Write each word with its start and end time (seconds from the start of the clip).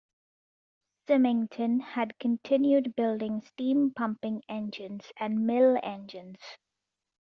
Symington 1.05 1.79
had 1.79 2.17
continued 2.17 2.95
building 2.95 3.39
steam 3.43 3.91
pumping 3.93 4.41
engines 4.49 5.11
and 5.17 5.45
mill 5.45 5.77
engines. 5.83 6.39